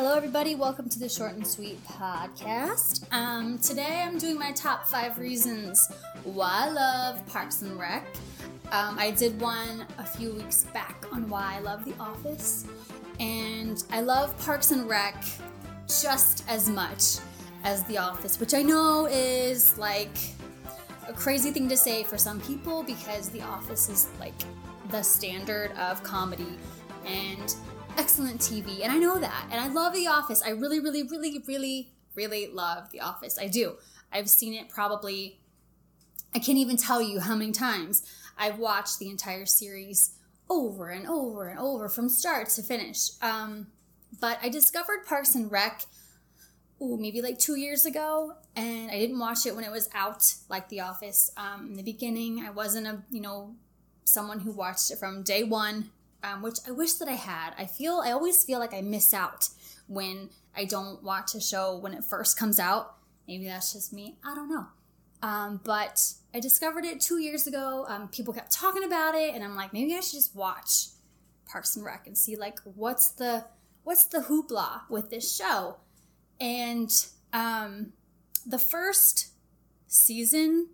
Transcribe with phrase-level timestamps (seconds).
[0.00, 0.54] Hello, everybody.
[0.54, 3.12] Welcome to the Short and Sweet podcast.
[3.12, 5.90] Um, today, I'm doing my top five reasons
[6.22, 8.06] why I love Parks and Rec.
[8.70, 12.64] Um, I did one a few weeks back on why I love The Office,
[13.18, 15.16] and I love Parks and Rec
[15.88, 17.16] just as much
[17.64, 20.16] as The Office, which I know is like
[21.08, 24.34] a crazy thing to say for some people because The Office is like
[24.90, 26.56] the standard of comedy
[27.04, 27.56] and
[27.98, 28.82] excellent TV.
[28.82, 29.48] And I know that.
[29.50, 30.42] And I love The Office.
[30.42, 33.38] I really, really, really, really, really love The Office.
[33.38, 33.76] I do.
[34.12, 35.40] I've seen it probably,
[36.34, 38.02] I can't even tell you how many times
[38.38, 40.12] I've watched the entire series
[40.48, 43.10] over and over and over from start to finish.
[43.20, 43.66] Um,
[44.20, 45.84] but I discovered Parks and Rec,
[46.80, 50.34] ooh, maybe like two years ago, and I didn't watch it when it was out,
[50.48, 51.32] like The Office.
[51.36, 53.56] Um, in the beginning, I wasn't a, you know,
[54.04, 55.90] someone who watched it from day one
[56.22, 57.54] um, which I wish that I had.
[57.58, 59.48] I feel I always feel like I miss out
[59.86, 62.96] when I don't watch a show when it first comes out.
[63.26, 64.16] Maybe that's just me.
[64.24, 64.66] I don't know.
[65.22, 66.00] Um, but
[66.34, 67.84] I discovered it two years ago.
[67.88, 70.88] Um, people kept talking about it, and I'm like, maybe I should just watch
[71.46, 73.46] Parks and Rec and see like what's the
[73.84, 75.76] what's the hoopla with this show.
[76.40, 76.90] And
[77.32, 77.92] um,
[78.46, 79.28] the first
[79.86, 80.68] season,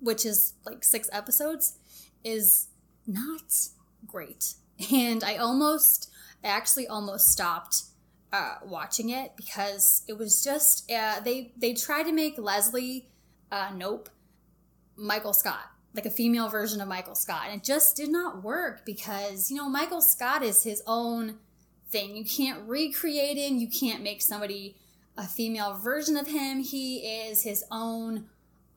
[0.00, 1.78] which is like six episodes,
[2.22, 2.68] is
[3.06, 3.68] not
[4.06, 4.54] great.
[4.92, 6.10] And I almost,
[6.44, 7.84] I actually almost stopped
[8.30, 13.08] uh, watching it because it was just uh, they they tried to make Leslie
[13.50, 14.08] uh, Knope
[14.96, 17.44] Michael Scott like a female version of Michael Scott.
[17.48, 21.36] And it just did not work because you know Michael Scott is his own
[21.88, 22.16] thing.
[22.16, 23.56] You can't recreate him.
[23.56, 24.76] You can't make somebody
[25.16, 26.60] a female version of him.
[26.60, 28.26] He is his own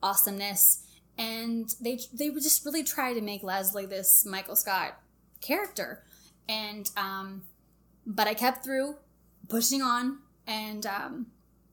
[0.02, 0.86] awesomeness.
[1.18, 4.98] And they they would just really try to make Leslie this Michael Scott
[5.40, 6.04] character.
[6.48, 7.42] And, um,
[8.06, 8.96] but I kept through
[9.48, 10.18] pushing on.
[10.46, 11.26] And, um,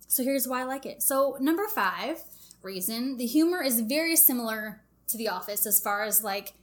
[0.08, 1.04] so here's why I like it.
[1.04, 2.24] So, number five
[2.62, 6.54] reason the humor is very similar to The Office as far as like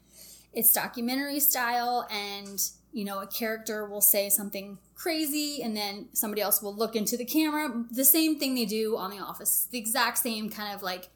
[0.53, 2.61] it's documentary style and
[2.93, 7.17] you know a character will say something crazy and then somebody else will look into
[7.17, 10.83] the camera the same thing they do on the office the exact same kind of
[10.83, 11.09] like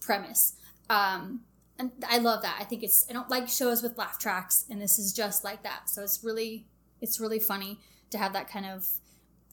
[0.00, 0.54] premise
[0.88, 1.40] um,
[1.78, 2.56] and I love that.
[2.60, 5.62] I think it's I don't like shows with laugh tracks, and this is just like
[5.62, 5.88] that.
[5.88, 6.66] So it's really
[7.00, 7.78] it's really funny
[8.10, 8.88] to have that kind of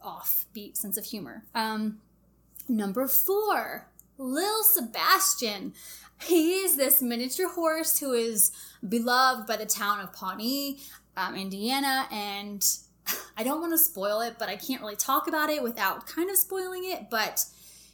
[0.04, 1.44] offbeat sense of humor.
[1.54, 2.00] Um,
[2.68, 3.88] number four,
[4.18, 5.74] Lil Sebastian.
[6.22, 8.52] He is this miniature horse who is
[8.88, 10.80] beloved by the town of Pawnee,
[11.18, 12.66] um, Indiana, and
[13.38, 16.30] I don't want to spoil it, but I can't really talk about it without kind
[16.30, 17.10] of spoiling it.
[17.10, 17.46] But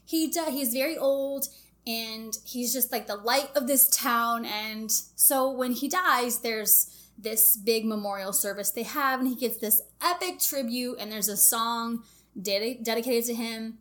[0.06, 1.47] he does, he's very old
[1.86, 4.46] and he's just like the light of this town.
[4.46, 9.58] And so when he dies there's this big memorial service they have and he gets
[9.58, 12.03] this epic tribute and there's a song
[12.41, 13.78] ded- dedicated to him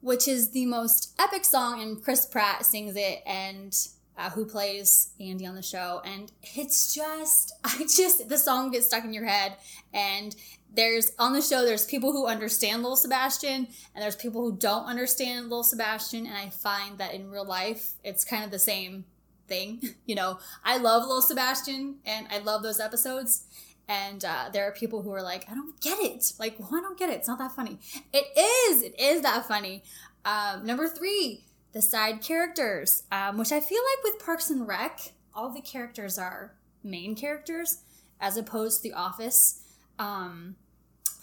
[0.00, 5.10] which is the most epic song and chris pratt sings it and uh, who plays
[5.20, 6.02] andy on the show.
[6.04, 9.56] And it's just i just the song gets stuck in your head
[9.94, 10.34] and
[10.74, 14.84] there's on the show there's people who understand little Sebastian and there's people who don't
[14.84, 19.04] understand little Sebastian and I find that in real life it's kind of the same
[19.48, 19.80] thing.
[20.06, 23.44] You know, I love little Sebastian and I love those episodes.
[23.88, 26.32] And uh, there are people who are like, I don't get it.
[26.38, 27.16] Like, well, I don't get it.
[27.16, 27.78] It's not that funny.
[28.12, 28.82] It is.
[28.82, 29.82] It is that funny.
[30.24, 35.12] Um, number three, the side characters, um, which I feel like with Parks and Rec,
[35.34, 37.82] all the characters are main characters
[38.20, 39.60] as opposed to The Office
[39.98, 40.56] um,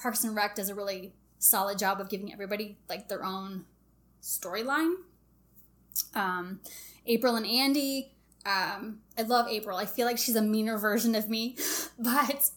[0.02, 3.66] Parks and Rec does a really solid job of giving everybody like their own
[4.22, 4.96] storyline.
[6.14, 6.60] Um,
[7.06, 8.12] April and Andy.
[8.46, 9.78] Um, I love April.
[9.78, 11.58] I feel like she's a meaner version of me,
[12.00, 12.52] but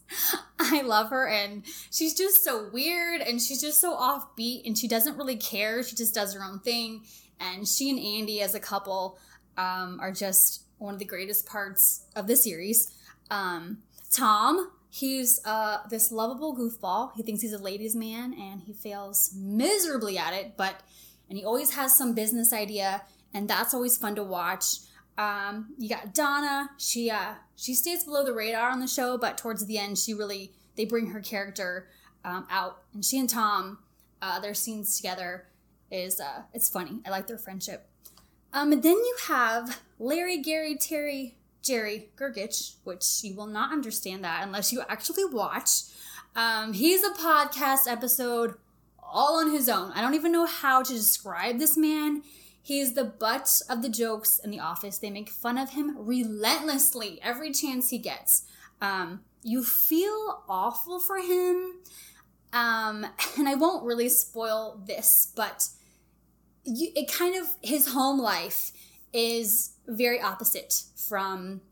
[0.59, 4.89] I love her and she's just so weird and she's just so offbeat and she
[4.89, 5.83] doesn't really care.
[5.83, 7.05] She just does her own thing.
[7.41, 9.19] And she and Andy as a couple
[9.57, 12.93] um, are just one of the greatest parts of the series.
[13.31, 13.79] Um,
[14.11, 17.13] Tom, He's uh, this lovable goofball.
[17.15, 20.81] He thinks he's a ladies' man and he fails miserably at it, but
[21.29, 23.03] and he always has some business idea,
[23.35, 24.79] and that's always fun to watch.
[25.19, 26.71] Um, you got Donna.
[26.79, 30.15] She uh, she stays below the radar on the show, but towards the end, she
[30.15, 31.89] really they bring her character
[32.25, 33.79] um, out, and she and Tom,
[34.23, 35.49] uh, their scenes together
[35.91, 37.01] is uh, it's funny.
[37.05, 37.89] I like their friendship.
[38.53, 44.25] Um, and then you have Larry, Gary, Terry, Jerry Gergich, which you will not understand
[44.25, 45.83] that unless you actually watch.
[46.35, 48.55] Um, he's a podcast episode
[49.03, 49.93] all on his own.
[49.93, 52.23] I don't even know how to describe this man.
[52.63, 54.99] He's the butt of the jokes in the office.
[54.99, 58.43] They make fun of him relentlessly every chance he gets.
[58.81, 61.81] Um, you feel awful for him.
[62.53, 63.07] Um,
[63.39, 65.69] and I won't really spoil this, but
[66.65, 68.73] you, it kind of his home life
[69.13, 71.63] is very opposite from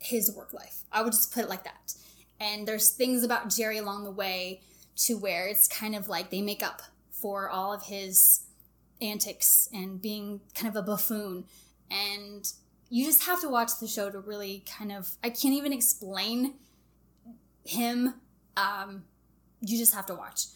[0.00, 0.84] his work life.
[0.92, 1.94] I would just put it like that.
[2.40, 4.60] And there's things about Jerry along the way
[4.96, 8.44] to where it's kind of like they make up for all of his
[9.00, 11.44] antics and being kind of a buffoon.
[11.90, 12.52] And
[12.90, 16.54] you just have to watch the show to really kind of, I can't even explain
[17.64, 18.14] him.
[18.56, 19.04] Um,
[19.60, 20.46] you just have to watch.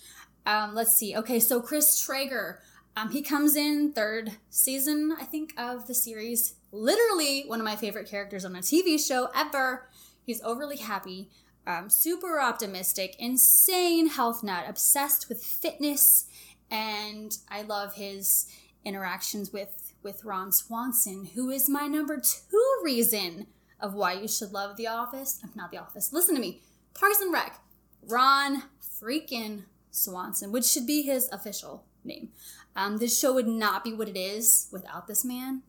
[0.46, 1.16] Um, let's see.
[1.16, 2.60] Okay, so Chris Traeger,
[2.98, 6.54] um, he comes in third season, I think, of the series.
[6.72, 9.88] Literally one of my favorite characters on a TV show ever.
[10.24, 11.30] He's overly happy,
[11.66, 16.26] um, super optimistic, insane health nut, obsessed with fitness,
[16.70, 18.50] and I love his
[18.84, 23.46] interactions with with Ron Swanson, who is my number two reason
[23.80, 25.40] of why you should love The Office.
[25.54, 26.12] Not The Office.
[26.12, 26.62] Listen to me.
[26.94, 27.60] Parks and Rec.
[28.02, 32.30] Ron freaking Swanson, which should be his official name.
[32.76, 35.62] Um, this show would not be what it is without this man.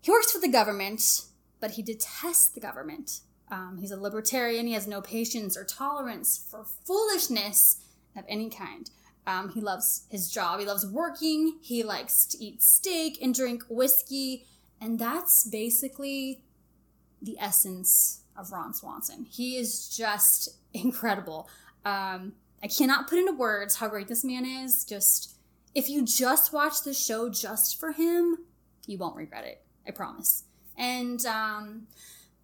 [0.00, 1.22] He works for the government,
[1.60, 3.20] but he detests the government.
[3.50, 4.66] Um, he's a libertarian.
[4.66, 7.80] He has no patience or tolerance for foolishness
[8.16, 8.90] of any kind.
[9.26, 10.60] Um, he loves his job.
[10.60, 11.58] He loves working.
[11.60, 14.46] He likes to eat steak and drink whiskey.
[14.80, 16.42] And that's basically
[17.20, 19.26] the essence of Ron Swanson.
[19.28, 21.48] He is just incredible.
[21.84, 22.32] Um,
[22.62, 24.84] I cannot put into words how great this man is.
[24.84, 25.37] Just
[25.78, 28.38] if you just watch the show just for him,
[28.84, 29.62] you won't regret it.
[29.86, 30.42] I promise.
[30.76, 31.86] And um,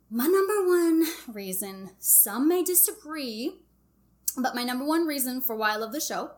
[0.08, 3.56] my number one reason, some may disagree,
[4.38, 6.30] but my number one reason for why I love the show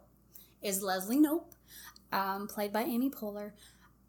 [0.63, 1.53] is Leslie Knope,
[2.13, 3.51] um, played by Amy Poehler.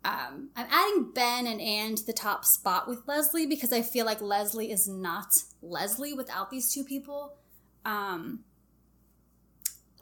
[0.05, 4.05] Um, I'm adding Ben and Anne to the top spot with Leslie because I feel
[4.05, 7.33] like Leslie is not Leslie without these two people.
[7.83, 8.45] Um,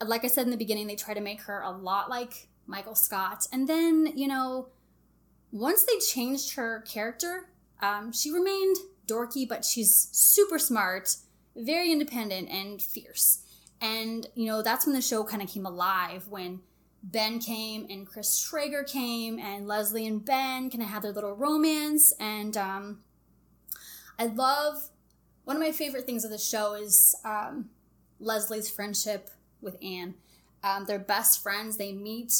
[0.00, 2.94] like I said in the beginning, they try to make her a lot like Michael
[2.94, 3.46] Scott.
[3.52, 4.68] And then, you know,
[5.52, 7.48] once they changed her character,
[7.80, 8.76] um, she remained
[9.06, 11.16] dorky, but she's super smart,
[11.54, 13.42] very independent, and fierce.
[13.80, 16.60] And, you know, that's when the show kind of came alive when
[17.02, 21.34] Ben came and Chris Traeger came and Leslie and Ben kind of had their little
[21.34, 22.12] romance.
[22.18, 23.00] And um,
[24.18, 24.90] I love
[25.44, 27.70] one of my favorite things of the show is um,
[28.18, 29.30] Leslie's friendship
[29.60, 30.14] with Anne.
[30.64, 31.76] Um, they're best friends.
[31.76, 32.32] They meet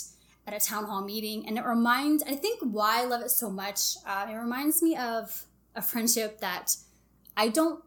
[0.47, 2.23] at a town hall meeting, and it reminds.
[2.23, 3.97] I think why I love it so much.
[4.07, 6.77] Uh, it reminds me of a friendship that
[7.37, 7.83] I don't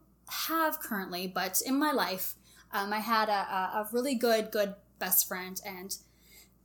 [0.48, 2.36] have currently, but in my life,
[2.72, 5.96] um, I had a, a really good, good best friend, and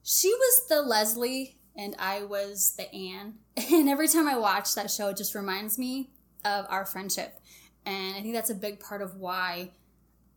[0.03, 3.35] she was the Leslie, and I was the Anne.
[3.73, 6.11] And every time I watch that show, it just reminds me
[6.45, 7.39] of our friendship,
[7.87, 9.71] and I think that's a big part of why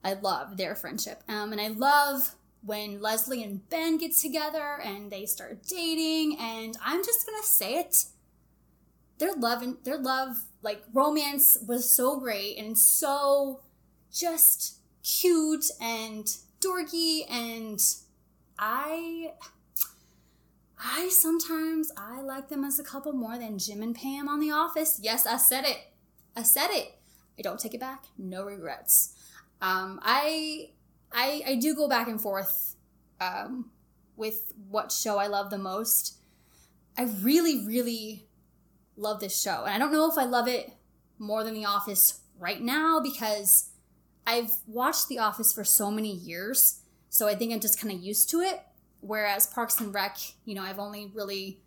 [0.04, 1.24] I love their friendship.
[1.28, 2.36] Um, and I love
[2.68, 7.80] when Leslie and Ben get together and they start dating, and I'm just gonna say
[7.80, 8.06] it.
[9.18, 13.62] Their love and their love, like romance, was so great and so
[14.12, 16.26] just cute and
[16.62, 17.80] dorky, and
[18.60, 19.32] I.
[20.80, 24.52] I sometimes I like them as a couple more than Jim and Pam on The
[24.52, 25.00] Office.
[25.02, 25.80] Yes, I said it.
[26.36, 26.94] I said it.
[27.40, 28.06] I don't take it back.
[28.16, 29.16] No regrets.
[29.60, 30.70] Um, I
[31.12, 32.76] I, I do go back and forth
[33.20, 33.72] um,
[34.16, 36.18] with what show I love the most.
[36.98, 38.28] I really, really
[38.96, 39.64] love this show.
[39.66, 40.72] And I don't know if I love it
[41.20, 43.70] more than The Office right now because
[44.26, 46.82] I've watched The Office for so many years.
[47.10, 48.62] So I think I'm just kind of used to it.
[49.02, 51.62] Whereas Parks and Rec, you know, I've only really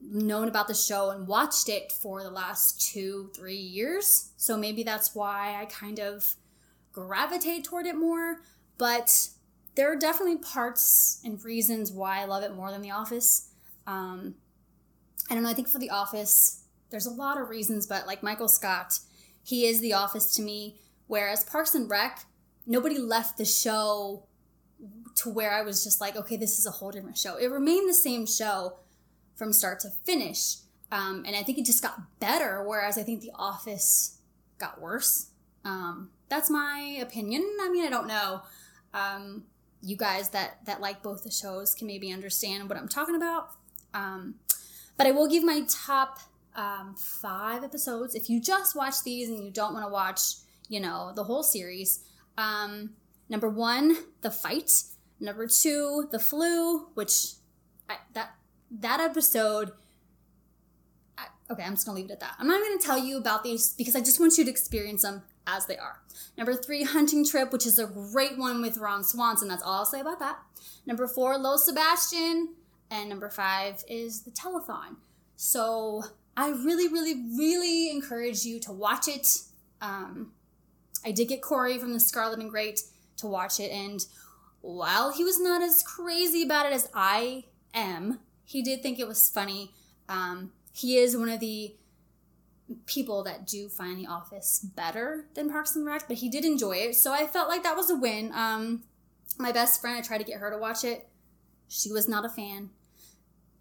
[0.00, 4.30] known about the show and watched it for the last two, three years.
[4.36, 6.36] So maybe that's why I kind of
[6.92, 8.40] gravitate toward it more,
[8.78, 9.28] but
[9.74, 13.50] there are definitely parts and reasons why I love it more than The Office.
[13.86, 14.34] Um,
[15.30, 18.22] I don't know, I think for The Office, there's a lot of reasons, but like
[18.22, 18.98] Michael Scott,
[19.42, 22.24] he is The Office to me, whereas Parks and Rec,
[22.66, 24.26] nobody left the show
[25.16, 27.36] to where I was just like, okay, this is a whole different show.
[27.36, 28.78] It remained the same show
[29.34, 30.56] from start to finish.
[30.92, 34.18] Um, and I think it just got better, whereas I think The Office
[34.58, 35.30] got worse.
[35.64, 37.44] Um, that's my opinion.
[37.60, 38.40] I mean, I don't know.
[38.94, 39.44] Um,
[39.82, 43.50] you guys that that like both the shows can maybe understand what I'm talking about.
[43.92, 44.36] Um,
[44.96, 46.20] but I will give my top
[46.54, 48.14] um, five episodes.
[48.14, 50.20] If you just watch these and you don't want to watch,
[50.68, 52.00] you know, the whole series.
[52.38, 52.90] Um,
[53.28, 54.70] number one, the fight.
[55.18, 57.32] Number two, the flu, which
[57.88, 58.34] I, that
[58.70, 59.72] that episode.
[61.50, 62.36] Okay, I'm just gonna leave it at that.
[62.38, 65.22] I'm not gonna tell you about these because I just want you to experience them
[65.46, 66.00] as they are.
[66.36, 69.48] Number three, Hunting Trip, which is a great one with Ron Swanson.
[69.48, 70.38] That's all I'll say about that.
[70.86, 72.54] Number four, Lil Sebastian.
[72.90, 74.96] And number five is The Telethon.
[75.36, 76.04] So
[76.36, 79.26] I really, really, really encourage you to watch it.
[79.80, 80.32] Um,
[81.04, 82.80] I did get Corey from the Scarlet and Great
[83.18, 84.04] to watch it, and
[84.60, 89.08] while he was not as crazy about it as I am, he did think it
[89.08, 89.72] was funny.
[90.08, 91.74] Um, he is one of the
[92.86, 96.76] people that do find The Office better than Parks and Rec, but he did enjoy
[96.76, 98.32] it, so I felt like that was a win.
[98.34, 98.84] Um,
[99.38, 101.08] my best friend, I tried to get her to watch it.
[101.68, 102.70] She was not a fan.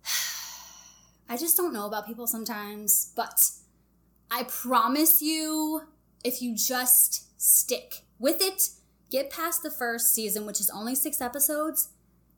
[1.30, 3.50] I just don't know about people sometimes, but
[4.32, 5.82] I promise you,
[6.24, 8.70] if you just stick with it,
[9.10, 11.89] get past the first season, which is only six episodes,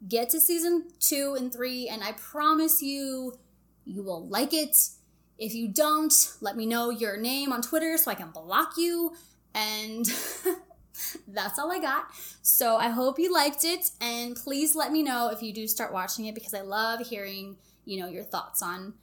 [0.07, 3.33] get to season two and three, and I promise you,
[3.85, 4.77] you will like it.
[5.37, 9.13] If you don't, let me know your name on Twitter so I can block you.
[9.55, 10.05] And
[11.27, 12.05] that's all I got.
[12.41, 15.91] So I hope you liked it, and please let me know if you do start
[15.91, 18.93] watching it because I love hearing you know your thoughts on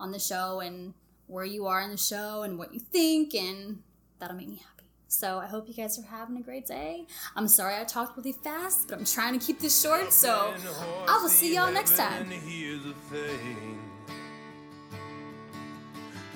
[0.00, 0.94] on the show and
[1.26, 3.82] where you are in the show and what you think and
[4.18, 7.48] that'll make me happy so i hope you guys are having a great day i'm
[7.48, 10.54] sorry i talked really fast but i'm trying to keep this short so
[11.08, 12.28] i will see y'all next time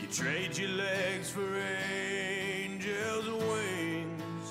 [0.06, 4.48] you trade your legs for angels wings.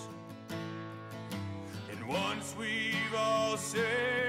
[1.91, 4.24] And once we've all said